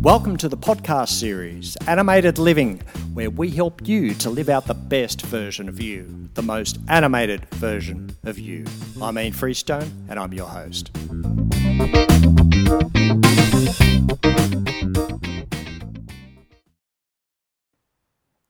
Welcome 0.00 0.38
to 0.38 0.48
the 0.48 0.56
podcast 0.56 1.10
series, 1.10 1.76
Animated 1.86 2.38
Living, 2.38 2.80
where 3.12 3.28
we 3.28 3.50
help 3.50 3.86
you 3.86 4.14
to 4.14 4.30
live 4.30 4.48
out 4.48 4.66
the 4.66 4.72
best 4.72 5.20
version 5.20 5.68
of 5.68 5.78
you, 5.82 6.30
the 6.32 6.40
most 6.40 6.78
animated 6.88 7.44
version 7.56 8.16
of 8.24 8.38
you. 8.38 8.64
I'm 9.02 9.18
Ian 9.18 9.34
Freestone, 9.34 9.92
and 10.08 10.18
I'm 10.18 10.32
your 10.32 10.48
host. 10.48 10.92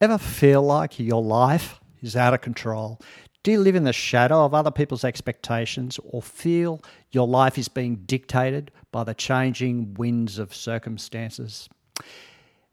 Ever 0.01 0.19
feel 0.19 0.63
like 0.63 1.01
your 1.01 1.23
life 1.23 1.81
is 2.07 2.17
out 2.17 2.33
of 2.33 2.41
control? 2.41 2.99
Do 3.43 3.53
you 3.53 3.61
live 3.61 3.77
in 3.77 3.85
the 3.85 3.93
shadow 3.93 4.45
of 4.45 4.55
other 4.55 4.71
people's 4.71 5.05
expectations 5.05 6.01
or 6.03 6.23
feel 6.23 6.83
your 7.13 7.29
life 7.29 7.59
is 7.59 7.69
being 7.69 7.97
dictated 8.07 8.71
by 8.91 9.05
the 9.05 9.15
changing 9.15 9.95
winds 9.95 10.39
of 10.39 10.55
circumstances? 10.55 11.69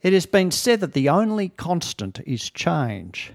It 0.02 0.14
has 0.14 0.26
been 0.26 0.52
said 0.52 0.80
that 0.80 0.94
the 0.94 1.10
only 1.10 1.50
constant 1.50 2.20
is 2.26 2.50
change. 2.50 3.34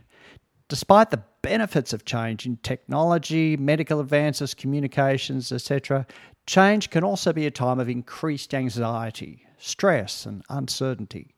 Despite 0.69 1.11
the 1.11 1.23
benefits 1.43 1.93
of 1.93 2.05
change 2.05 2.45
in 2.45 2.57
technology, 2.59 3.57
medical 3.57 4.01
advances, 4.01 4.53
communications, 4.53 5.53
etc., 5.53 6.07
change 6.47 6.91
can 6.91 7.05
also 7.05 7.33
be 7.33 7.47
a 7.47 7.51
time 7.51 7.79
of 7.81 7.89
increased 7.89 8.53
anxiety, 8.53 9.47
stress, 9.59 10.27
and 10.27 10.43
uncertainty. 10.51 11.35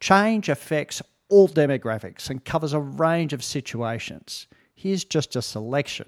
Change 0.00 0.48
affects 0.48 1.02
all 1.28 1.48
demographics 1.48 2.30
and 2.30 2.44
covers 2.44 2.72
a 2.72 2.80
range 2.80 3.32
of 3.32 3.42
situations. 3.42 4.46
Here's 4.74 5.04
just 5.04 5.36
a 5.36 5.42
selection 5.42 6.06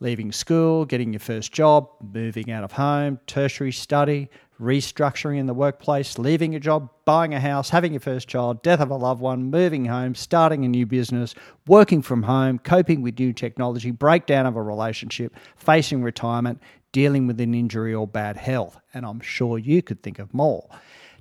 leaving 0.00 0.30
school, 0.30 0.84
getting 0.84 1.12
your 1.12 1.20
first 1.20 1.52
job, 1.52 1.88
moving 2.00 2.52
out 2.52 2.62
of 2.62 2.70
home, 2.70 3.18
tertiary 3.26 3.72
study, 3.72 4.28
restructuring 4.60 5.38
in 5.38 5.46
the 5.46 5.54
workplace, 5.54 6.18
leaving 6.18 6.54
a 6.54 6.60
job, 6.60 6.88
buying 7.04 7.34
a 7.34 7.40
house, 7.40 7.70
having 7.70 7.92
your 7.92 8.00
first 8.00 8.28
child, 8.28 8.62
death 8.62 8.80
of 8.80 8.90
a 8.90 8.96
loved 8.96 9.20
one, 9.20 9.50
moving 9.50 9.84
home, 9.84 10.14
starting 10.14 10.64
a 10.64 10.68
new 10.68 10.86
business, 10.86 11.34
working 11.66 12.02
from 12.02 12.22
home, 12.22 12.58
coping 12.58 13.02
with 13.02 13.18
new 13.18 13.32
technology, 13.32 13.90
breakdown 13.90 14.46
of 14.46 14.56
a 14.56 14.62
relationship, 14.62 15.34
facing 15.56 16.02
retirement, 16.02 16.60
dealing 16.92 17.26
with 17.26 17.40
an 17.40 17.54
injury 17.54 17.94
or 17.94 18.06
bad 18.06 18.36
health. 18.36 18.78
And 18.94 19.04
I'm 19.04 19.20
sure 19.20 19.58
you 19.58 19.82
could 19.82 20.02
think 20.02 20.18
of 20.18 20.32
more. 20.34 20.68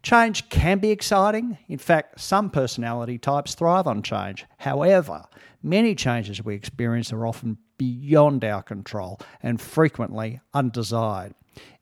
Change 0.03 0.49
can 0.49 0.79
be 0.79 0.91
exciting. 0.91 1.57
In 1.67 1.77
fact, 1.77 2.19
some 2.19 2.49
personality 2.49 3.17
types 3.17 3.55
thrive 3.55 3.87
on 3.87 4.01
change. 4.01 4.45
However, 4.57 5.25
many 5.61 5.95
changes 5.95 6.43
we 6.43 6.55
experience 6.55 7.11
are 7.11 7.25
often 7.25 7.57
beyond 7.77 8.43
our 8.43 8.63
control 8.63 9.19
and 9.43 9.59
frequently 9.59 10.39
undesired. 10.53 11.33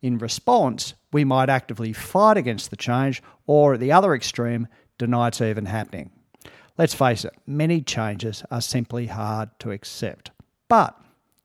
In 0.01 0.17
response, 0.17 0.93
we 1.11 1.23
might 1.23 1.49
actively 1.49 1.93
fight 1.93 2.37
against 2.37 2.69
the 2.69 2.77
change 2.77 3.21
or, 3.45 3.73
at 3.73 3.79
the 3.79 3.91
other 3.91 4.13
extreme, 4.13 4.67
deny 4.97 5.27
it's 5.27 5.41
even 5.41 5.65
happening. 5.65 6.11
Let's 6.77 6.93
face 6.93 7.25
it, 7.25 7.33
many 7.45 7.81
changes 7.81 8.43
are 8.51 8.61
simply 8.61 9.07
hard 9.07 9.49
to 9.59 9.71
accept. 9.71 10.31
But 10.67 10.99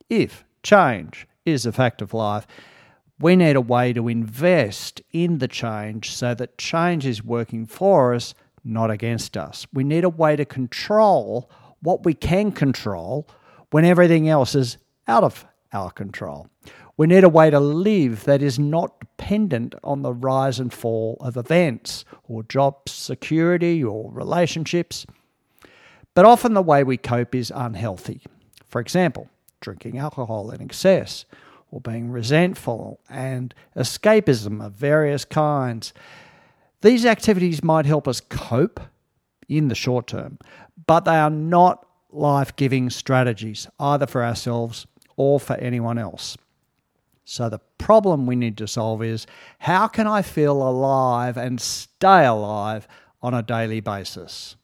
if 0.09 0.45
change 0.63 1.27
is 1.45 1.67
a 1.67 1.73
fact 1.73 2.03
of 2.03 2.15
life, 2.15 2.47
we 3.21 3.37
need 3.37 3.55
a 3.55 3.61
way 3.61 3.93
to 3.93 4.09
invest 4.09 5.03
in 5.13 5.39
the 5.39 5.49
change 5.49 6.15
so 6.15 6.35
that 6.35 6.57
change 6.57 7.05
is 7.07 7.23
working 7.23 7.67
for 7.67 8.15
us, 8.15 8.35
not 8.65 8.91
against 8.91 9.37
us. 9.37 9.67
We 9.73 9.85
need 9.85 10.05
a 10.05 10.09
way 10.09 10.37
to 10.37 10.45
control 10.47 11.51
what 11.83 12.05
we 12.05 12.15
can 12.15 12.51
control 12.51 13.29
when 13.71 13.85
everything 13.85 14.29
else 14.29 14.55
is 14.55 14.79
out 15.07 15.23
of 15.23 15.45
our 15.73 15.91
control. 15.91 16.49
We 16.97 17.07
need 17.07 17.25
a 17.25 17.29
way 17.29 17.51
to 17.51 17.61
live 17.61 18.25
that 18.25 18.43
is 18.43 18.59
not 18.59 18.99
dependent 19.01 19.75
on 19.85 20.03
the 20.03 20.13
rise 20.13 20.59
and 20.59 20.73
fall 20.73 21.17
of 21.21 21.37
events 21.37 22.05
or 22.25 22.43
job 22.43 22.89
security 22.89 23.85
or 23.85 24.11
relationships. 24.13 25.07
But 26.15 26.25
often 26.25 26.55
the 26.55 26.63
way 26.63 26.85
we 26.85 26.97
cope 26.97 27.35
is 27.35 27.53
unhealthy. 27.55 28.23
For 28.67 28.81
example, 28.81 29.29
drinking 29.61 29.99
alcohol 29.99 30.51
in 30.51 30.61
excess 30.61 31.25
or 31.71 31.81
being 31.81 32.11
resentful 32.11 33.01
and 33.09 33.55
escapism 33.77 34.65
of 34.65 34.73
various 34.73 35.25
kinds. 35.25 35.93
These 36.83 37.07
activities 37.07 37.63
might 37.63 37.87
help 37.87 38.09
us 38.09 38.21
cope 38.21 38.81
in 39.49 39.69
the 39.69 39.75
short 39.75 40.07
term, 40.07 40.39
but 40.87 41.05
they 41.05 41.17
are 41.17 41.31
not 41.31 41.87
life 42.11 42.57
giving 42.57 42.91
strategies, 42.91 43.69
either 43.79 44.07
for 44.07 44.25
ourselves 44.25 44.87
or 45.17 45.39
for 45.39 45.57
anyone 45.57 45.99
else. 45.99 46.37
So, 47.25 47.49
the 47.49 47.61
problem 47.79 48.27
we 48.27 48.35
need 48.37 48.57
to 48.59 48.67
solve 48.67 49.03
is 49.03 49.27
how 49.61 49.87
can 49.87 50.07
I 50.07 50.23
feel 50.23 50.63
alive 50.63 51.37
and 51.37 51.61
stay 51.61 52.25
alive 52.25 52.89
on 53.23 53.35
a 53.35 53.43
daily 53.43 53.81
basis? 53.81 54.57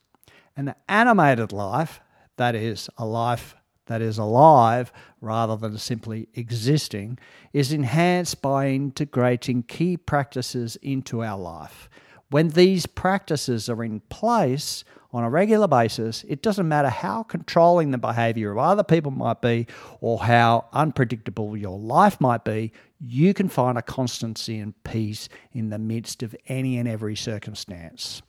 An 0.56 0.74
animated 0.88 1.52
life, 1.52 2.00
that 2.38 2.54
is, 2.54 2.88
a 2.96 3.04
life 3.04 3.54
that 3.86 4.02
is 4.02 4.18
alive 4.18 4.92
rather 5.20 5.56
than 5.56 5.78
simply 5.78 6.28
existing, 6.34 7.18
is 7.52 7.72
enhanced 7.72 8.42
by 8.42 8.68
integrating 8.68 9.62
key 9.62 9.96
practices 9.96 10.76
into 10.76 11.22
our 11.22 11.38
life. 11.38 11.88
When 12.30 12.48
these 12.50 12.86
practices 12.86 13.68
are 13.68 13.84
in 13.84 14.00
place 14.00 14.84
on 15.12 15.22
a 15.22 15.30
regular 15.30 15.68
basis, 15.68 16.24
it 16.28 16.42
doesn't 16.42 16.68
matter 16.68 16.90
how 16.90 17.22
controlling 17.22 17.90
the 17.90 17.98
behavior 17.98 18.50
of 18.50 18.58
other 18.58 18.82
people 18.82 19.12
might 19.12 19.40
be 19.40 19.66
or 20.00 20.24
how 20.24 20.66
unpredictable 20.72 21.56
your 21.56 21.78
life 21.78 22.20
might 22.20 22.44
be, 22.44 22.72
you 23.00 23.32
can 23.32 23.48
find 23.48 23.78
a 23.78 23.82
constancy 23.82 24.58
and 24.58 24.74
peace 24.82 25.28
in 25.52 25.70
the 25.70 25.78
midst 25.78 26.22
of 26.22 26.34
any 26.48 26.78
and 26.78 26.88
every 26.88 27.14
circumstance. 27.14 28.22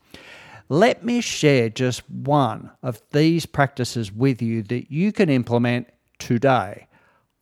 Let 0.69 1.03
me 1.03 1.21
share 1.21 1.69
just 1.69 2.09
one 2.09 2.71
of 2.83 3.01
these 3.11 3.45
practices 3.45 4.11
with 4.11 4.41
you 4.41 4.63
that 4.63 4.91
you 4.91 5.13
can 5.13 5.29
implement 5.29 5.87
today. 6.19 6.87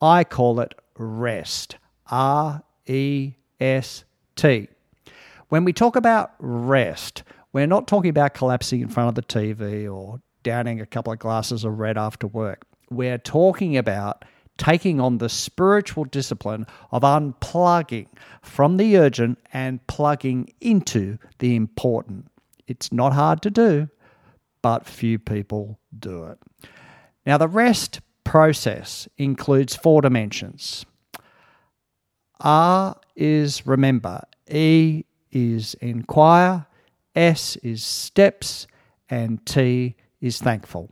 I 0.00 0.22
call 0.22 0.60
it 0.60 0.74
REST. 0.96 1.76
R 2.08 2.62
E 2.86 3.32
S 3.58 4.04
T. 4.36 4.68
When 5.48 5.64
we 5.64 5.72
talk 5.72 5.96
about 5.96 6.34
rest, 6.38 7.24
we're 7.52 7.66
not 7.66 7.88
talking 7.88 8.10
about 8.10 8.34
collapsing 8.34 8.80
in 8.80 8.88
front 8.88 9.08
of 9.08 9.14
the 9.16 9.22
TV 9.22 9.92
or 9.92 10.20
downing 10.44 10.80
a 10.80 10.86
couple 10.86 11.12
of 11.12 11.18
glasses 11.18 11.64
of 11.64 11.80
red 11.80 11.98
after 11.98 12.28
work. 12.28 12.64
We're 12.90 13.18
talking 13.18 13.76
about 13.76 14.24
taking 14.56 15.00
on 15.00 15.18
the 15.18 15.28
spiritual 15.28 16.04
discipline 16.04 16.66
of 16.92 17.02
unplugging 17.02 18.06
from 18.42 18.76
the 18.76 18.96
urgent 18.96 19.38
and 19.52 19.84
plugging 19.88 20.52
into 20.60 21.18
the 21.40 21.56
important. 21.56 22.26
It's 22.66 22.92
not 22.92 23.12
hard 23.12 23.42
to 23.42 23.50
do, 23.50 23.88
but 24.62 24.86
few 24.86 25.18
people 25.18 25.78
do 25.96 26.24
it. 26.24 26.38
Now, 27.24 27.38
the 27.38 27.48
rest 27.48 28.00
process 28.24 29.08
includes 29.16 29.74
four 29.74 30.02
dimensions. 30.02 30.84
R 32.40 32.96
is 33.14 33.66
remember, 33.66 34.22
E 34.50 35.04
is 35.32 35.74
inquire, 35.74 36.66
S 37.14 37.56
is 37.56 37.82
steps, 37.82 38.66
and 39.08 39.44
T 39.46 39.96
is 40.20 40.40
thankful. 40.40 40.90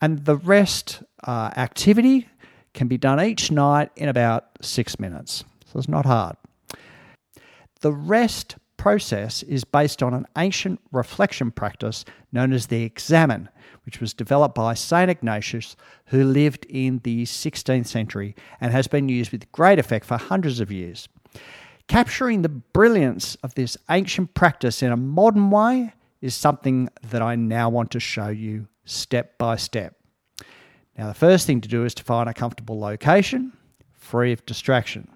And 0.00 0.24
the 0.24 0.36
rest 0.36 1.02
uh, 1.24 1.50
activity 1.56 2.28
can 2.74 2.86
be 2.86 2.98
done 2.98 3.20
each 3.20 3.50
night 3.50 3.90
in 3.96 4.08
about 4.08 4.44
six 4.60 5.00
minutes. 5.00 5.44
So 5.66 5.78
it's 5.78 5.88
not 5.88 6.06
hard. 6.06 6.36
The 7.80 7.92
rest 7.92 8.56
process 8.78 9.42
is 9.42 9.64
based 9.64 10.02
on 10.02 10.14
an 10.14 10.24
ancient 10.38 10.80
reflection 10.90 11.50
practice 11.50 12.06
known 12.32 12.54
as 12.54 12.68
the 12.68 12.84
examen, 12.84 13.50
which 13.84 14.00
was 14.00 14.14
developed 14.14 14.54
by 14.54 14.72
St. 14.72 15.10
Ignatius, 15.10 15.76
who 16.06 16.24
lived 16.24 16.64
in 16.70 17.00
the 17.04 17.24
16th 17.24 17.86
century 17.86 18.34
and 18.60 18.72
has 18.72 18.86
been 18.86 19.10
used 19.10 19.32
with 19.32 19.52
great 19.52 19.78
effect 19.78 20.06
for 20.06 20.16
hundreds 20.16 20.60
of 20.60 20.72
years. 20.72 21.08
Capturing 21.88 22.42
the 22.42 22.48
brilliance 22.48 23.34
of 23.42 23.54
this 23.54 23.76
ancient 23.90 24.32
practice 24.32 24.82
in 24.82 24.92
a 24.92 24.96
modern 24.96 25.50
way 25.50 25.92
is 26.20 26.34
something 26.34 26.88
that 27.02 27.22
I 27.22 27.34
now 27.34 27.68
want 27.68 27.90
to 27.92 28.00
show 28.00 28.28
you 28.28 28.68
step 28.84 29.36
by 29.38 29.56
step. 29.56 29.94
Now, 30.96 31.08
the 31.08 31.14
first 31.14 31.46
thing 31.46 31.60
to 31.60 31.68
do 31.68 31.84
is 31.84 31.94
to 31.94 32.02
find 32.02 32.28
a 32.28 32.34
comfortable 32.34 32.78
location 32.80 33.52
free 33.92 34.32
of 34.32 34.44
distraction. 34.46 35.08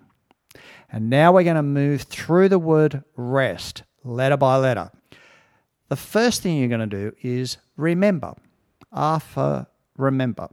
And 0.92 1.08
now 1.08 1.32
we're 1.32 1.42
going 1.42 1.56
to 1.56 1.62
move 1.62 2.02
through 2.02 2.50
the 2.50 2.58
word 2.58 3.02
rest, 3.16 3.82
letter 4.04 4.36
by 4.36 4.56
letter. 4.58 4.90
The 5.88 5.96
first 5.96 6.42
thing 6.42 6.58
you're 6.58 6.68
going 6.68 6.88
to 6.88 7.10
do 7.10 7.12
is 7.22 7.56
remember. 7.76 8.34
After 8.92 9.66
remember. 9.96 10.48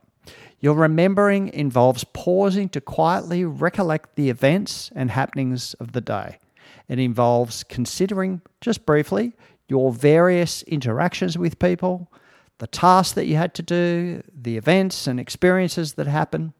Your 0.62 0.76
remembering 0.76 1.50
involves 1.50 2.06
pausing 2.14 2.70
to 2.70 2.82
quietly 2.82 3.44
recollect 3.44 4.16
the 4.16 4.30
events 4.30 4.92
and 4.96 5.12
happenings 5.12 5.74
of 5.76 5.92
the 5.92 6.02
day. 6.02 6.40
It 6.88 7.00
involves 7.00 7.64
considering, 7.64 8.42
just 8.62 8.86
briefly, 8.86 9.34
your 9.68 9.92
various 9.92 10.64
interactions 10.64 11.38
with 11.38 11.60
people, 11.60 12.12
the 12.58 12.68
tasks 12.68 13.14
that 13.14 13.26
you 13.26 13.36
had 13.36 13.54
to 13.56 13.62
do, 13.62 14.24
the 14.34 14.58
events 14.58 15.08
and 15.08 15.20
experiences 15.20 15.94
that 15.94 16.08
happened. 16.08 16.54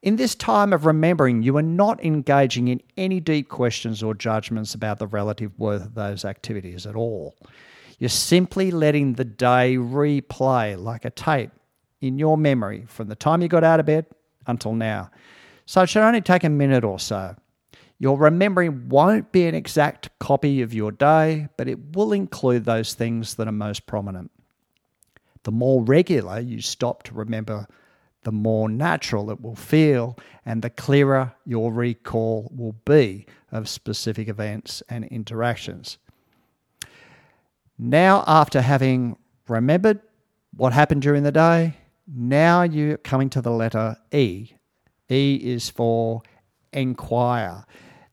In 0.00 0.14
this 0.14 0.36
time 0.36 0.72
of 0.72 0.86
remembering, 0.86 1.42
you 1.42 1.56
are 1.56 1.62
not 1.62 2.04
engaging 2.04 2.68
in 2.68 2.80
any 2.96 3.18
deep 3.18 3.48
questions 3.48 4.00
or 4.02 4.14
judgments 4.14 4.74
about 4.74 4.98
the 4.98 5.08
relative 5.08 5.58
worth 5.58 5.86
of 5.86 5.94
those 5.94 6.24
activities 6.24 6.86
at 6.86 6.94
all. 6.94 7.34
You're 7.98 8.08
simply 8.08 8.70
letting 8.70 9.14
the 9.14 9.24
day 9.24 9.74
replay 9.76 10.80
like 10.80 11.04
a 11.04 11.10
tape 11.10 11.50
in 12.00 12.16
your 12.16 12.38
memory 12.38 12.84
from 12.86 13.08
the 13.08 13.16
time 13.16 13.42
you 13.42 13.48
got 13.48 13.64
out 13.64 13.80
of 13.80 13.86
bed 13.86 14.06
until 14.46 14.72
now. 14.72 15.10
So 15.66 15.82
it 15.82 15.88
should 15.88 16.02
only 16.04 16.20
take 16.20 16.44
a 16.44 16.48
minute 16.48 16.84
or 16.84 17.00
so. 17.00 17.34
Your 17.98 18.16
remembering 18.16 18.88
won't 18.88 19.32
be 19.32 19.46
an 19.46 19.56
exact 19.56 20.16
copy 20.20 20.62
of 20.62 20.72
your 20.72 20.92
day, 20.92 21.48
but 21.56 21.68
it 21.68 21.96
will 21.96 22.12
include 22.12 22.64
those 22.64 22.94
things 22.94 23.34
that 23.34 23.48
are 23.48 23.52
most 23.52 23.86
prominent. 23.86 24.30
The 25.42 25.50
more 25.50 25.82
regular 25.82 26.38
you 26.38 26.60
stop 26.60 27.02
to 27.04 27.14
remember, 27.14 27.66
the 28.22 28.32
more 28.32 28.68
natural 28.68 29.30
it 29.30 29.40
will 29.40 29.54
feel, 29.54 30.16
and 30.44 30.62
the 30.62 30.70
clearer 30.70 31.32
your 31.44 31.72
recall 31.72 32.50
will 32.54 32.74
be 32.84 33.26
of 33.52 33.68
specific 33.68 34.28
events 34.28 34.82
and 34.88 35.04
interactions. 35.06 35.98
Now, 37.78 38.24
after 38.26 38.60
having 38.60 39.16
remembered 39.46 40.00
what 40.56 40.72
happened 40.72 41.02
during 41.02 41.22
the 41.22 41.32
day, 41.32 41.76
now 42.06 42.62
you're 42.62 42.96
coming 42.96 43.30
to 43.30 43.40
the 43.40 43.52
letter 43.52 43.96
E. 44.12 44.50
E 45.10 45.40
is 45.42 45.70
for 45.70 46.22
inquire. 46.72 47.64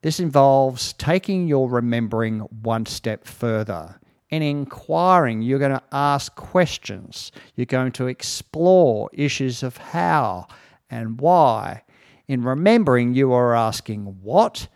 This 0.02 0.20
involves 0.20 0.94
taking 0.94 1.48
your 1.48 1.68
remembering 1.68 2.42
one 2.62 2.86
step 2.86 3.26
further. 3.26 4.00
In 4.36 4.42
inquiring, 4.42 5.42
you're 5.42 5.60
going 5.60 5.72
to 5.72 5.82
ask 5.94 6.36
questions. 6.36 7.32
You're 7.56 7.68
going 7.68 7.94
to 7.94 8.08
explore 8.08 9.10
issues 9.14 9.64
of 9.64 9.78
how 9.78 10.48
and 10.90 11.22
why. 11.22 11.84
In 12.28 12.44
remembering, 12.44 13.14
you 13.14 13.32
are 13.32 13.56
asking 13.56 14.18
what, 14.22 14.68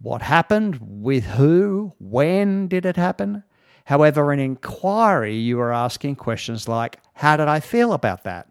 what 0.00 0.22
happened, 0.22 0.78
with 0.80 1.24
who, 1.24 1.92
when 1.98 2.68
did 2.68 2.86
it 2.86 2.96
happen. 2.96 3.44
However, 3.84 4.32
in 4.32 4.40
inquiry, 4.40 5.36
you 5.36 5.60
are 5.60 5.74
asking 5.74 6.16
questions 6.16 6.66
like 6.66 6.98
How 7.12 7.36
did 7.36 7.48
I 7.48 7.60
feel 7.60 7.92
about 7.92 8.24
that? 8.24 8.50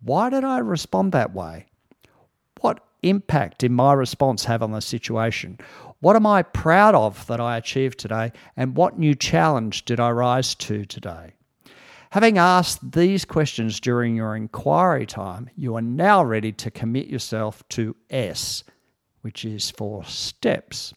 Why 0.00 0.28
did 0.28 0.42
I 0.42 0.58
respond 0.58 1.12
that 1.12 1.32
way? 1.32 1.66
What 2.62 2.80
impact 3.04 3.58
did 3.58 3.70
my 3.70 3.92
response 3.92 4.44
have 4.46 4.60
on 4.60 4.72
the 4.72 4.80
situation? 4.80 5.60
What 6.02 6.16
am 6.16 6.26
I 6.26 6.42
proud 6.42 6.96
of 6.96 7.24
that 7.28 7.40
I 7.40 7.56
achieved 7.56 7.96
today? 8.00 8.32
And 8.56 8.76
what 8.76 8.98
new 8.98 9.14
challenge 9.14 9.84
did 9.84 10.00
I 10.00 10.10
rise 10.10 10.56
to 10.56 10.84
today? 10.84 11.34
Having 12.10 12.38
asked 12.38 12.90
these 12.90 13.24
questions 13.24 13.78
during 13.78 14.16
your 14.16 14.34
inquiry 14.34 15.06
time, 15.06 15.48
you 15.56 15.76
are 15.76 15.80
now 15.80 16.24
ready 16.24 16.50
to 16.54 16.72
commit 16.72 17.06
yourself 17.06 17.62
to 17.68 17.94
S, 18.10 18.64
which 19.20 19.44
is 19.44 19.70
for 19.70 20.02
steps. 20.04 20.92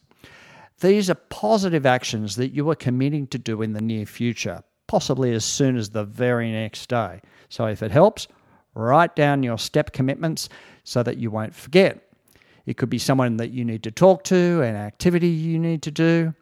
These 0.79 1.11
are 1.11 1.15
positive 1.15 1.85
actions 1.85 2.35
that 2.37 2.55
you 2.55 2.67
are 2.71 2.75
committing 2.75 3.27
to 3.27 3.37
do 3.37 3.61
in 3.61 3.73
the 3.73 3.81
near 3.81 4.07
future, 4.07 4.63
possibly 4.87 5.33
as 5.35 5.45
soon 5.45 5.77
as 5.77 5.91
the 5.91 6.03
very 6.03 6.51
next 6.51 6.89
day. 6.89 7.21
So, 7.49 7.67
if 7.67 7.83
it 7.83 7.91
helps, 7.91 8.27
write 8.73 9.15
down 9.15 9.43
your 9.43 9.59
step 9.59 9.93
commitments 9.93 10.49
so 10.83 11.03
that 11.03 11.19
you 11.19 11.29
won't 11.29 11.53
forget. 11.53 12.04
It 12.65 12.77
could 12.77 12.89
be 12.89 12.97
someone 12.97 13.37
that 13.37 13.51
you 13.51 13.63
need 13.63 13.83
to 13.83 13.91
talk 13.91 14.23
to, 14.25 14.61
an 14.61 14.75
activity 14.75 15.27
you 15.27 15.59
need 15.59 15.81
to 15.83 15.91
do, 15.91 16.33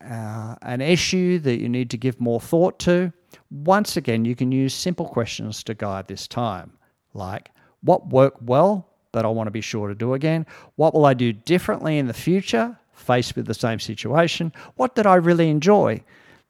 uh, 0.00 0.54
an 0.62 0.80
issue 0.80 1.38
that 1.40 1.60
you 1.60 1.68
need 1.68 1.90
to 1.90 1.96
give 1.96 2.20
more 2.20 2.40
thought 2.40 2.78
to. 2.80 3.12
Once 3.50 3.96
again, 3.96 4.24
you 4.24 4.36
can 4.36 4.52
use 4.52 4.74
simple 4.74 5.06
questions 5.06 5.62
to 5.64 5.74
guide 5.74 6.06
this 6.08 6.28
time, 6.28 6.72
like 7.12 7.50
what 7.82 8.08
worked 8.08 8.42
well 8.42 8.88
that 9.14 9.24
I 9.24 9.28
want 9.28 9.46
to 9.46 9.52
be 9.52 9.60
sure 9.62 9.88
to 9.88 9.94
do 9.94 10.14
again? 10.14 10.44
What 10.76 10.92
will 10.92 11.06
I 11.06 11.14
do 11.14 11.32
differently 11.32 11.98
in 11.98 12.06
the 12.06 12.12
future 12.12 12.76
faced 12.92 13.34
with 13.34 13.46
the 13.46 13.54
same 13.54 13.80
situation? 13.80 14.52
What 14.76 14.94
did 14.94 15.06
I 15.06 15.14
really 15.14 15.48
enjoy 15.48 16.02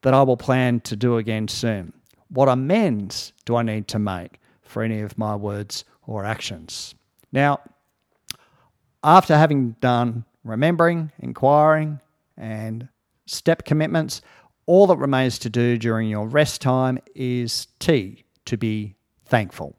that 0.03 0.15
I 0.15 0.23
will 0.23 0.37
plan 0.37 0.81
to 0.81 0.97
do 0.97 1.19
again 1.19 1.47
soon? 1.47 1.93
What 2.29 2.49
amends 2.49 3.33
do 3.45 3.57
I 3.57 3.63
need 3.63 3.87
to 3.89 3.99
make 3.99 4.41
for 4.63 4.83
any 4.83 5.01
of 5.01 5.17
my 5.17 5.37
words 5.37 5.85
or 6.07 6.25
actions? 6.25 6.95
Now, 7.33 7.61
after 9.05 9.37
having 9.37 9.73
done 9.81 10.25
remembering, 10.43 11.13
inquiring, 11.19 12.01
and 12.37 12.89
step 13.27 13.65
commitments, 13.65 14.23
all 14.67 14.87
that 14.87 14.97
remains 14.97 15.39
to 15.41 15.51
do 15.51 15.77
during 15.77 16.09
your 16.09 16.27
rest 16.27 16.63
time 16.63 16.99
is 17.15 17.69
T, 17.79 18.25
to 18.47 18.57
be 18.57 18.97
thankful. 19.27 19.77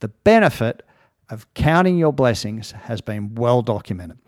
The 0.00 0.08
benefit 0.08 0.82
of 1.28 1.52
counting 1.54 1.98
your 1.98 2.12
blessings 2.12 2.72
has 2.72 3.00
been 3.00 3.34
well 3.34 3.62
documented. 3.62 4.18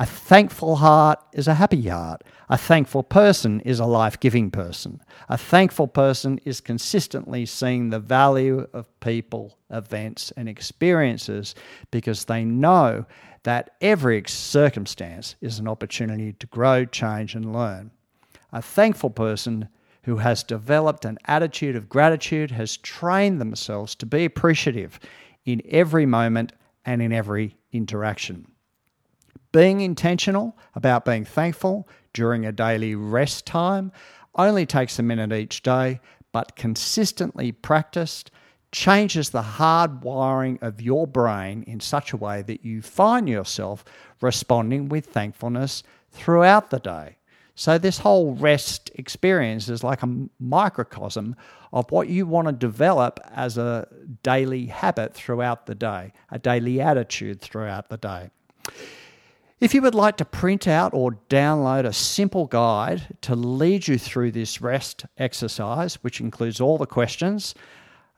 A 0.00 0.06
thankful 0.06 0.76
heart 0.76 1.18
is 1.34 1.46
a 1.46 1.56
happy 1.56 1.86
heart. 1.86 2.24
A 2.48 2.56
thankful 2.56 3.02
person 3.02 3.60
is 3.60 3.78
a 3.78 3.84
life 3.84 4.18
giving 4.18 4.50
person. 4.50 5.02
A 5.28 5.36
thankful 5.36 5.88
person 5.88 6.40
is 6.46 6.62
consistently 6.62 7.44
seeing 7.44 7.90
the 7.90 7.98
value 7.98 8.66
of 8.72 8.98
people, 9.00 9.58
events, 9.68 10.32
and 10.38 10.48
experiences 10.48 11.54
because 11.90 12.24
they 12.24 12.46
know 12.46 13.04
that 13.42 13.76
every 13.82 14.22
circumstance 14.26 15.36
is 15.42 15.58
an 15.58 15.68
opportunity 15.68 16.32
to 16.32 16.46
grow, 16.46 16.86
change, 16.86 17.34
and 17.34 17.52
learn. 17.52 17.90
A 18.54 18.62
thankful 18.62 19.10
person 19.10 19.68
who 20.04 20.16
has 20.16 20.42
developed 20.42 21.04
an 21.04 21.18
attitude 21.26 21.76
of 21.76 21.90
gratitude 21.90 22.52
has 22.52 22.78
trained 22.78 23.38
themselves 23.38 23.94
to 23.96 24.06
be 24.06 24.24
appreciative 24.24 24.98
in 25.44 25.60
every 25.68 26.06
moment 26.06 26.54
and 26.86 27.02
in 27.02 27.12
every 27.12 27.54
interaction. 27.70 28.49
Being 29.52 29.80
intentional 29.80 30.56
about 30.76 31.04
being 31.04 31.24
thankful 31.24 31.88
during 32.12 32.46
a 32.46 32.52
daily 32.52 32.94
rest 32.94 33.46
time 33.46 33.90
only 34.36 34.64
takes 34.64 34.98
a 34.98 35.02
minute 35.02 35.32
each 35.32 35.62
day, 35.62 36.00
but 36.32 36.54
consistently 36.54 37.50
practiced 37.50 38.30
changes 38.70 39.30
the 39.30 39.42
hard 39.42 40.04
wiring 40.04 40.58
of 40.62 40.80
your 40.80 41.06
brain 41.06 41.64
in 41.64 41.80
such 41.80 42.12
a 42.12 42.16
way 42.16 42.42
that 42.42 42.64
you 42.64 42.80
find 42.80 43.28
yourself 43.28 43.84
responding 44.20 44.88
with 44.88 45.06
thankfulness 45.06 45.82
throughout 46.12 46.70
the 46.70 46.78
day. 46.78 47.16
So, 47.56 47.76
this 47.76 47.98
whole 47.98 48.34
rest 48.36 48.90
experience 48.94 49.68
is 49.68 49.82
like 49.82 50.04
a 50.04 50.28
microcosm 50.38 51.34
of 51.72 51.90
what 51.90 52.08
you 52.08 52.24
want 52.24 52.46
to 52.46 52.52
develop 52.52 53.18
as 53.34 53.58
a 53.58 53.88
daily 54.22 54.66
habit 54.66 55.14
throughout 55.14 55.66
the 55.66 55.74
day, 55.74 56.12
a 56.30 56.38
daily 56.38 56.80
attitude 56.80 57.40
throughout 57.40 57.88
the 57.90 57.96
day. 57.96 58.30
If 59.60 59.74
you 59.74 59.82
would 59.82 59.94
like 59.94 60.16
to 60.16 60.24
print 60.24 60.66
out 60.66 60.92
or 60.94 61.18
download 61.28 61.84
a 61.84 61.92
simple 61.92 62.46
guide 62.46 63.14
to 63.20 63.36
lead 63.36 63.86
you 63.86 63.98
through 63.98 64.30
this 64.30 64.62
rest 64.62 65.04
exercise, 65.18 65.96
which 65.96 66.22
includes 66.22 66.62
all 66.62 66.78
the 66.78 66.86
questions 66.86 67.54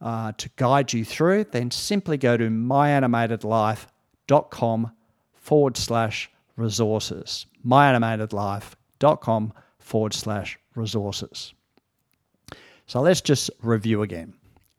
uh, 0.00 0.30
to 0.38 0.48
guide 0.54 0.92
you 0.92 1.04
through, 1.04 1.42
then 1.44 1.72
simply 1.72 2.16
go 2.16 2.36
to 2.36 2.48
myanimatedlife.com 2.48 4.92
forward 5.34 5.76
slash 5.76 6.30
resources. 6.54 7.46
myanimatedlife.com 7.66 9.52
forward 9.80 10.14
slash 10.14 10.60
resources. 10.76 11.54
So 12.86 13.00
let's 13.00 13.20
just 13.20 13.50
review 13.60 14.02
again. 14.02 14.34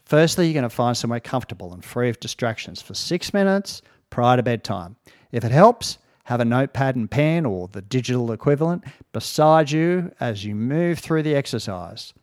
Firstly, 0.06 0.46
you're 0.46 0.54
going 0.54 0.64
to 0.64 0.70
find 0.70 0.96
somewhere 0.96 1.20
comfortable 1.20 1.74
and 1.74 1.84
free 1.84 2.08
of 2.08 2.22
distractions 2.22 2.82
for 2.82 2.94
six 2.94 3.34
minutes 3.34 3.82
prior 4.10 4.38
to 4.38 4.44
bedtime. 4.44 4.96
If 5.34 5.44
it 5.44 5.52
helps, 5.52 5.98
have 6.24 6.40
a 6.40 6.46
notepad 6.46 6.96
and 6.96 7.10
pen 7.10 7.46
or 7.46 7.68
the 7.68 7.82
digital 7.82 8.32
equivalent 8.32 8.84
beside 9.12 9.72
you 9.72 10.12
as 10.20 10.46
you 10.46 10.56
move 10.56 11.00
through 11.00 11.24
the 11.24 11.36
exercise. 11.36 12.14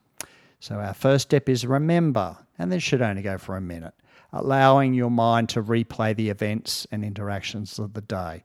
So, 0.59 0.77
our 0.77 0.95
first 0.95 1.29
step 1.29 1.49
is 1.49 1.67
remember, 1.67 2.37
and 2.59 2.71
this 2.71 2.83
should 2.83 3.03
only 3.03 3.23
go 3.23 3.39
for 3.39 3.57
a 3.57 3.63
minute, 3.63 3.95
allowing 4.33 4.95
your 4.95 5.11
mind 5.11 5.49
to 5.51 5.63
replay 5.63 6.15
the 6.15 6.29
events 6.29 6.87
and 6.91 7.05
interactions 7.05 7.79
of 7.79 7.95
the 7.95 8.03
day. 8.03 8.45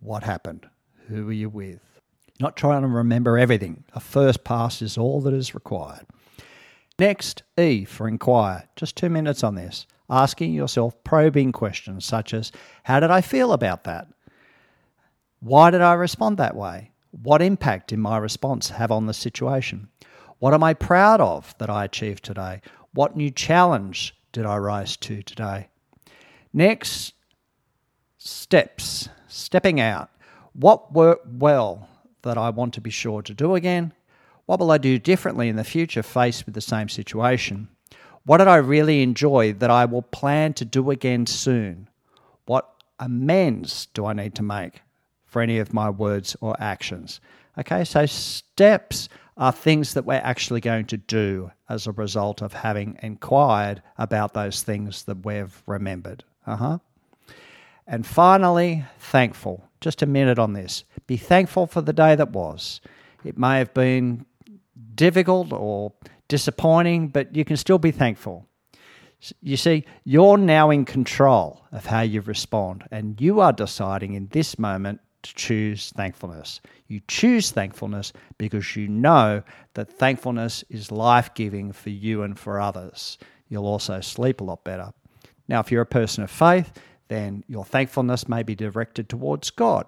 What 0.00 0.22
happened? 0.22 0.68
Who 1.08 1.26
were 1.26 1.32
you 1.32 1.48
with? 1.48 1.80
Not 2.40 2.56
trying 2.56 2.82
to 2.82 2.88
remember 2.88 3.38
everything. 3.38 3.84
A 3.94 4.00
first 4.00 4.44
pass 4.44 4.82
is 4.82 4.98
all 4.98 5.20
that 5.22 5.34
is 5.34 5.54
required. 5.54 6.06
Next, 6.98 7.42
E 7.58 7.84
for 7.84 8.08
inquire. 8.08 8.68
Just 8.76 8.96
two 8.96 9.08
minutes 9.08 9.42
on 9.42 9.54
this. 9.54 9.86
Asking 10.10 10.52
yourself 10.52 10.94
probing 11.04 11.52
questions 11.52 12.04
such 12.04 12.34
as 12.34 12.52
How 12.84 13.00
did 13.00 13.10
I 13.10 13.20
feel 13.20 13.52
about 13.52 13.84
that? 13.84 14.08
Why 15.42 15.72
did 15.72 15.80
I 15.80 15.94
respond 15.94 16.36
that 16.36 16.54
way? 16.54 16.92
What 17.10 17.42
impact 17.42 17.88
did 17.88 17.98
my 17.98 18.16
response 18.16 18.70
have 18.70 18.92
on 18.92 19.06
the 19.06 19.12
situation? 19.12 19.88
What 20.38 20.54
am 20.54 20.62
I 20.62 20.72
proud 20.72 21.20
of 21.20 21.52
that 21.58 21.68
I 21.68 21.84
achieved 21.84 22.24
today? 22.24 22.62
What 22.94 23.16
new 23.16 23.28
challenge 23.28 24.16
did 24.30 24.46
I 24.46 24.56
rise 24.58 24.96
to 24.98 25.20
today? 25.24 25.66
Next, 26.52 27.14
steps. 28.18 29.08
Stepping 29.26 29.80
out. 29.80 30.10
What 30.52 30.92
worked 30.92 31.26
well 31.26 31.88
that 32.22 32.38
I 32.38 32.50
want 32.50 32.72
to 32.74 32.80
be 32.80 32.90
sure 32.90 33.20
to 33.22 33.34
do 33.34 33.56
again? 33.56 33.92
What 34.46 34.60
will 34.60 34.70
I 34.70 34.78
do 34.78 34.96
differently 34.96 35.48
in 35.48 35.56
the 35.56 35.64
future 35.64 36.04
faced 36.04 36.46
with 36.46 36.54
the 36.54 36.60
same 36.60 36.88
situation? 36.88 37.66
What 38.24 38.38
did 38.38 38.46
I 38.46 38.56
really 38.56 39.02
enjoy 39.02 39.54
that 39.54 39.72
I 39.72 39.86
will 39.86 40.02
plan 40.02 40.52
to 40.54 40.64
do 40.64 40.92
again 40.92 41.26
soon? 41.26 41.88
What 42.44 42.72
amends 43.00 43.86
do 43.86 44.06
I 44.06 44.12
need 44.12 44.36
to 44.36 44.44
make 44.44 44.82
for 45.32 45.40
any 45.40 45.58
of 45.58 45.72
my 45.72 45.88
words 45.88 46.36
or 46.42 46.54
actions? 46.60 47.20
Okay, 47.58 47.84
so 47.84 48.04
steps 48.04 49.08
are 49.38 49.50
things 49.50 49.94
that 49.94 50.04
we're 50.04 50.14
actually 50.14 50.60
going 50.60 50.84
to 50.86 50.98
do 50.98 51.50
as 51.70 51.86
a 51.86 51.92
result 51.92 52.42
of 52.42 52.52
having 52.52 52.98
inquired 53.02 53.82
about 53.96 54.34
those 54.34 54.62
things 54.62 55.04
that 55.04 55.24
we've 55.24 55.62
remembered. 55.66 56.22
Uh 56.46 56.56
huh. 56.56 56.78
And 57.86 58.06
finally, 58.06 58.84
thankful. 58.98 59.64
Just 59.80 60.02
a 60.02 60.06
minute 60.06 60.38
on 60.38 60.52
this. 60.52 60.84
Be 61.06 61.16
thankful 61.16 61.66
for 61.66 61.80
the 61.80 61.94
day 61.94 62.14
that 62.14 62.30
was. 62.30 62.80
It 63.24 63.38
may 63.38 63.58
have 63.58 63.72
been 63.72 64.26
difficult 64.94 65.52
or 65.52 65.92
disappointing, 66.28 67.08
but 67.08 67.34
you 67.34 67.44
can 67.44 67.56
still 67.56 67.78
be 67.78 67.90
thankful. 67.90 68.46
You 69.40 69.56
see, 69.56 69.84
you're 70.04 70.36
now 70.36 70.70
in 70.70 70.84
control 70.84 71.62
of 71.70 71.86
how 71.86 72.00
you 72.00 72.20
respond, 72.20 72.84
and 72.90 73.20
you 73.20 73.40
are 73.40 73.52
deciding 73.52 74.14
in 74.14 74.28
this 74.28 74.58
moment 74.58 75.00
to 75.22 75.34
choose 75.34 75.90
thankfulness. 75.90 76.60
You 76.88 77.00
choose 77.08 77.50
thankfulness 77.50 78.12
because 78.38 78.76
you 78.76 78.88
know 78.88 79.42
that 79.74 79.92
thankfulness 79.92 80.64
is 80.68 80.90
life 80.90 81.34
giving 81.34 81.72
for 81.72 81.90
you 81.90 82.22
and 82.22 82.38
for 82.38 82.60
others. 82.60 83.18
You'll 83.48 83.66
also 83.66 84.00
sleep 84.00 84.40
a 84.40 84.44
lot 84.44 84.64
better. 84.64 84.92
Now, 85.48 85.60
if 85.60 85.70
you're 85.70 85.82
a 85.82 85.86
person 85.86 86.24
of 86.24 86.30
faith, 86.30 86.72
then 87.08 87.44
your 87.48 87.64
thankfulness 87.64 88.28
may 88.28 88.42
be 88.42 88.54
directed 88.54 89.08
towards 89.08 89.50
God. 89.50 89.86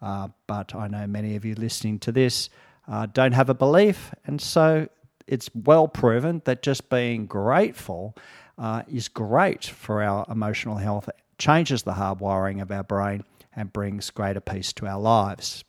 Uh, 0.00 0.28
but 0.46 0.74
I 0.74 0.86
know 0.88 1.06
many 1.06 1.34
of 1.34 1.44
you 1.44 1.54
listening 1.54 1.98
to 2.00 2.12
this 2.12 2.50
uh, 2.86 3.06
don't 3.06 3.32
have 3.32 3.50
a 3.50 3.54
belief, 3.54 4.14
and 4.26 4.40
so 4.40 4.88
it's 5.26 5.50
well 5.54 5.88
proven 5.88 6.40
that 6.44 6.62
just 6.62 6.88
being 6.88 7.26
grateful 7.26 8.16
uh, 8.56 8.82
is 8.90 9.08
great 9.08 9.66
for 9.66 10.02
our 10.02 10.26
emotional 10.30 10.76
health, 10.76 11.08
it 11.08 11.16
changes 11.38 11.82
the 11.82 11.92
hardwiring 11.92 12.60
of 12.62 12.70
our 12.70 12.82
brain, 12.82 13.24
and 13.58 13.72
brings 13.72 14.10
greater 14.10 14.40
peace 14.40 14.72
to 14.72 14.86
our 14.86 15.00
lives. 15.00 15.64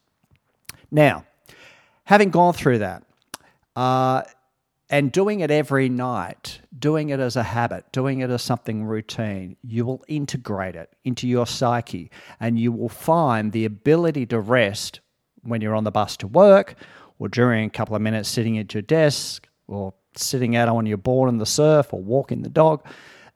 Now, 0.92 1.26
having 2.04 2.30
gone 2.30 2.54
through 2.54 2.80
that, 2.80 3.04
uh, 3.76 4.22
and 4.92 5.12
doing 5.12 5.40
it 5.40 5.50
every 5.50 5.90
night, 5.90 6.62
doing 6.78 7.10
it 7.10 7.20
as 7.20 7.36
a 7.36 7.44
habit, 7.44 7.92
doing 7.92 8.20
it 8.20 8.30
as 8.30 8.42
something 8.44 8.84
routine, 8.84 9.58
you 9.64 9.86
will 9.86 10.04
integrate 10.08 10.76
it 10.76 10.96
into 11.04 11.28
your 11.28 11.48
psyche 11.48 12.12
and 12.40 12.60
you 12.60 12.72
will 12.72 12.90
find 12.90 13.52
the 13.52 13.66
ability 13.66 14.26
to 14.28 14.40
rest 14.40 15.00
when 15.42 15.62
you're 15.62 15.76
on 15.76 15.84
the 15.84 15.92
bus 15.92 16.16
to 16.18 16.28
work 16.28 16.76
or 17.18 17.28
during 17.28 17.66
a 17.66 17.70
couple 17.70 17.96
of 17.96 18.02
minutes 18.02 18.30
sitting 18.30 18.58
at 18.58 18.74
your 18.74 18.82
desk 18.82 19.48
or 19.68 19.94
sitting 20.16 20.56
out 20.56 20.70
on 20.70 20.86
your 20.86 20.98
board 20.98 21.30
in 21.30 21.38
the 21.38 21.46
surf 21.46 21.94
or 21.94 22.02
walking 22.02 22.42
the 22.42 22.50
dog. 22.50 22.84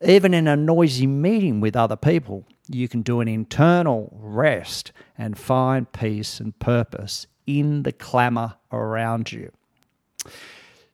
Even 0.01 0.33
in 0.33 0.47
a 0.47 0.55
noisy 0.55 1.07
meeting 1.07 1.59
with 1.59 1.75
other 1.75 1.95
people, 1.95 2.45
you 2.69 2.87
can 2.87 3.01
do 3.01 3.19
an 3.19 3.27
internal 3.27 4.09
rest 4.19 4.91
and 5.17 5.37
find 5.37 5.91
peace 5.91 6.39
and 6.39 6.57
purpose 6.59 7.27
in 7.45 7.83
the 7.83 7.91
clamour 7.91 8.55
around 8.71 9.31
you. 9.31 9.51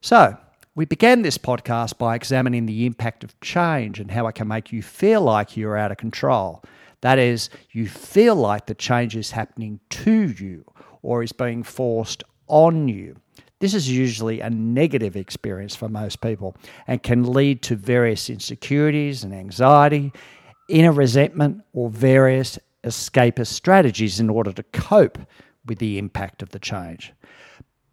So, 0.02 0.38
we 0.76 0.86
began 0.86 1.24
this 1.24 1.38
podcast 1.38 1.98
by 1.98 2.16
examining 2.16 2.66
the 2.66 2.86
impact 2.86 3.24
of 3.24 3.40
change 3.42 4.00
and 4.00 4.10
how 4.10 4.28
it 4.28 4.36
can 4.36 4.48
make 4.48 4.72
you 4.72 4.82
feel 4.82 5.22
like 5.22 5.58
you're 5.58 5.78
out 5.78 5.92
of 5.92 5.98
control. 5.98 6.64
That 7.02 7.20
is, 7.20 7.50
you 7.72 7.88
feel 7.88 8.36
like 8.36 8.66
the 8.66 8.76
change 8.76 9.16
is 9.16 9.32
happening 9.32 9.80
to 9.90 10.28
you 10.28 10.64
or 11.02 11.24
is 11.24 11.32
being 11.32 11.64
forced 11.64 12.24
on 12.48 12.88
you. 12.88 13.16
This 13.60 13.74
is 13.74 13.90
usually 13.90 14.40
a 14.40 14.50
negative 14.50 15.18
experience 15.18 15.76
for 15.76 15.90
most 15.90 16.22
people 16.22 16.56
and 16.88 17.04
can 17.04 17.34
lead 17.34 17.62
to 17.64 17.76
various 17.76 18.30
insecurities 18.30 19.24
and 19.24 19.34
anxiety, 19.34 20.14
inner 20.70 20.92
resentment, 20.92 21.64
or 21.74 21.90
various 21.90 22.58
escapist 22.84 23.48
strategies 23.48 24.20
in 24.20 24.30
order 24.30 24.54
to 24.54 24.64
cope 24.64 25.18
with 25.66 25.80
the 25.80 25.98
impact 25.98 26.42
of 26.42 26.50
the 26.50 26.60
change. 26.60 27.14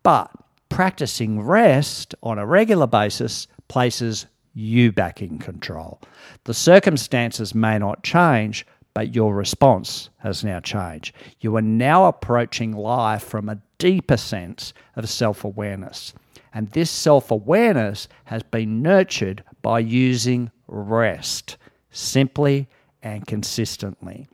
But 0.02 0.30
practicing 0.68 1.40
rest 1.40 2.14
on 2.22 2.38
a 2.38 2.46
regular 2.46 2.86
basis 2.86 3.46
places 3.68 4.26
you 4.54 4.92
back 4.92 5.20
in 5.20 5.38
control. 5.38 6.00
The 6.44 6.54
circumstances 6.54 7.54
may 7.54 7.78
not 7.78 8.02
change, 8.02 8.66
but 8.94 9.14
your 9.14 9.34
response 9.34 10.08
has 10.18 10.42
now 10.42 10.60
changed. 10.60 11.14
You 11.40 11.56
are 11.56 11.62
now 11.62 12.06
approaching 12.06 12.72
life 12.72 13.22
from 13.22 13.48
a 13.48 13.60
deeper 13.78 14.16
sense 14.16 14.72
of 14.96 15.08
self 15.08 15.44
awareness. 15.44 16.14
And 16.54 16.70
this 16.70 16.90
self 16.90 17.30
awareness 17.30 18.08
has 18.24 18.42
been 18.42 18.80
nurtured 18.80 19.44
by 19.60 19.80
using 19.80 20.50
rest 20.68 21.58
simply 21.96 22.68
and 23.02 23.26
consistently. 23.26 24.26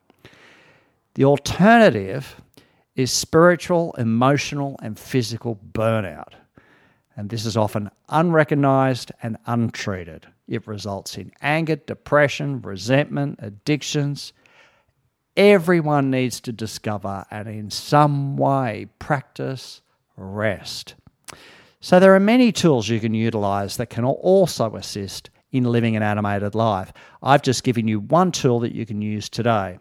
The 1.15 1.25
alternative 1.25 2.41
is 2.97 3.11
spiritual, 3.11 3.95
emotional, 3.99 4.79
and 4.83 4.99
physical 4.99 5.59
burnout. 5.73 6.35
And 7.17 7.29
this 7.29 7.45
is 7.45 7.57
often 7.57 7.91
unrecognized 8.09 9.13
and 9.23 9.37
untreated. 9.47 10.27
It 10.49 10.67
results 10.67 11.17
in 11.19 11.33
anger, 11.43 11.77
depression, 11.77 12.63
resentment, 12.63 13.39
addictions. 13.43 14.33
Everyone 15.37 16.11
needs 16.11 16.41
to 16.41 16.53
discover 16.53 17.25
and, 17.31 17.49
in 17.49 17.71
some 17.71 18.37
way, 18.37 18.89
practice 18.99 19.83
rest. 20.17 20.95
So, 21.81 21.99
there 21.99 22.15
are 22.15 22.21
many 22.21 22.53
tools 22.53 22.89
you 22.89 23.01
can 23.01 23.15
utilize 23.15 23.77
that 23.77 23.91
can 23.91 24.05
also 24.05 24.77
assist 24.77 25.31
in 25.53 25.65
living 25.65 25.95
an 25.95 26.03
animated 26.03 26.55
life. 26.55 26.93
I've 27.23 27.43
just 27.43 27.63
given 27.63 27.87
you 27.87 28.01
one 28.01 28.33
tool 28.33 28.61
that 28.61 28.75
you 28.75 28.85
can 28.85 29.01
use 29.01 29.29
today. 29.29 29.79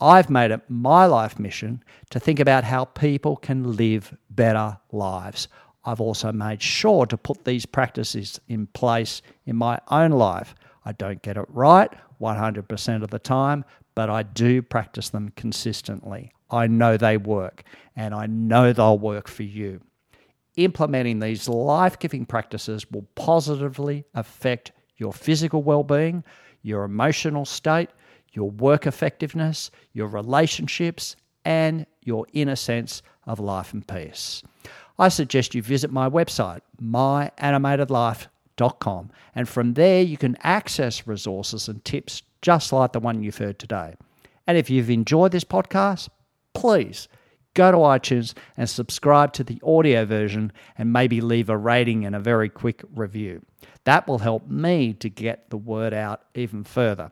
I've 0.00 0.30
made 0.30 0.50
it 0.50 0.62
my 0.68 1.06
life 1.06 1.38
mission 1.38 1.84
to 2.10 2.18
think 2.18 2.40
about 2.40 2.64
how 2.64 2.86
people 2.86 3.36
can 3.36 3.76
live 3.76 4.16
better 4.30 4.78
lives. 4.90 5.48
I've 5.84 6.00
also 6.00 6.32
made 6.32 6.62
sure 6.62 7.06
to 7.06 7.16
put 7.16 7.44
these 7.44 7.66
practices 7.66 8.40
in 8.48 8.66
place 8.68 9.22
in 9.46 9.56
my 9.56 9.80
own 9.90 10.12
life. 10.12 10.54
I 10.84 10.92
don't 10.92 11.22
get 11.22 11.36
it 11.36 11.46
right 11.48 11.92
100% 12.20 13.02
of 13.02 13.10
the 13.10 13.18
time, 13.18 13.64
but 13.94 14.08
I 14.08 14.22
do 14.22 14.62
practice 14.62 15.10
them 15.10 15.32
consistently. 15.36 16.32
I 16.50 16.66
know 16.66 16.96
they 16.96 17.16
work, 17.16 17.64
and 17.96 18.14
I 18.14 18.26
know 18.26 18.72
they'll 18.72 18.98
work 18.98 19.28
for 19.28 19.42
you. 19.42 19.80
Implementing 20.56 21.18
these 21.20 21.48
life 21.48 21.98
giving 21.98 22.26
practices 22.26 22.90
will 22.90 23.06
positively 23.14 24.04
affect 24.14 24.72
your 24.96 25.12
physical 25.12 25.62
well 25.62 25.84
being, 25.84 26.24
your 26.62 26.84
emotional 26.84 27.44
state, 27.44 27.90
your 28.32 28.50
work 28.50 28.86
effectiveness, 28.86 29.70
your 29.92 30.08
relationships, 30.08 31.16
and 31.44 31.84
your 32.02 32.26
inner 32.32 32.56
sense 32.56 33.02
of 33.26 33.38
life 33.40 33.72
and 33.72 33.86
peace. 33.86 34.42
I 34.98 35.08
suggest 35.08 35.54
you 35.54 35.62
visit 35.62 35.90
my 35.90 36.06
website, 36.08 36.60
myanimatedlife.com, 36.80 39.10
and 39.34 39.48
from 39.48 39.74
there 39.74 40.02
you 40.02 40.16
can 40.16 40.36
access 40.42 41.06
resources 41.06 41.68
and 41.68 41.84
tips 41.84 42.22
just 42.42 42.72
like 42.72 42.92
the 42.92 43.00
one 43.00 43.22
you've 43.22 43.38
heard 43.38 43.58
today. 43.58 43.94
And 44.46 44.56
if 44.58 44.70
you've 44.70 44.90
enjoyed 44.90 45.32
this 45.32 45.44
podcast, 45.44 46.08
please 46.54 47.08
go 47.54 47.70
to 47.70 47.78
iTunes 47.78 48.34
and 48.56 48.68
subscribe 48.68 49.32
to 49.34 49.44
the 49.44 49.60
audio 49.64 50.04
version 50.04 50.52
and 50.78 50.92
maybe 50.92 51.20
leave 51.20 51.48
a 51.48 51.56
rating 51.56 52.04
and 52.04 52.14
a 52.14 52.20
very 52.20 52.48
quick 52.48 52.82
review. 52.94 53.42
That 53.84 54.06
will 54.06 54.18
help 54.18 54.48
me 54.48 54.92
to 54.94 55.08
get 55.08 55.50
the 55.50 55.56
word 55.56 55.92
out 55.92 56.22
even 56.34 56.64
further. 56.64 57.10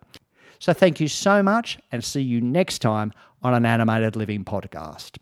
So 0.59 0.73
thank 0.73 1.01
you 1.01 1.09
so 1.09 1.43
much 1.43 1.79
and 1.91 2.05
see 2.05 2.21
you 2.23 2.41
next 2.41 2.81
time 2.81 3.13
on 3.43 3.55
an 3.55 3.65
Animated 3.65 4.15
Living 4.17 4.45
podcast. 4.45 5.17